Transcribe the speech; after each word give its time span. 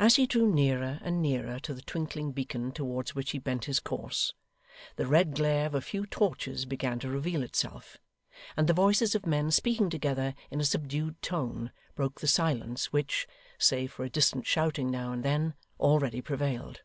As 0.00 0.16
he 0.16 0.26
drew 0.26 0.52
nearer 0.52 0.98
and 1.00 1.22
nearer 1.22 1.60
to 1.60 1.72
the 1.74 1.82
twinkling 1.82 2.32
beacon 2.32 2.72
towards 2.72 3.14
which 3.14 3.30
he 3.30 3.38
bent 3.38 3.66
his 3.66 3.78
course, 3.78 4.34
the 4.96 5.06
red 5.06 5.36
glare 5.36 5.66
of 5.66 5.76
a 5.76 5.80
few 5.80 6.06
torches 6.06 6.64
began 6.64 6.98
to 6.98 7.08
reveal 7.08 7.44
itself, 7.44 7.96
and 8.56 8.66
the 8.66 8.72
voices 8.74 9.14
of 9.14 9.26
men 9.26 9.52
speaking 9.52 9.90
together 9.90 10.34
in 10.50 10.60
a 10.60 10.64
subdued 10.64 11.22
tone 11.22 11.70
broke 11.94 12.20
the 12.20 12.26
silence 12.26 12.92
which, 12.92 13.28
save 13.56 13.92
for 13.92 14.02
a 14.04 14.10
distant 14.10 14.44
shouting 14.44 14.90
now 14.90 15.12
and 15.12 15.24
then, 15.24 15.54
already 15.78 16.20
prevailed. 16.20 16.80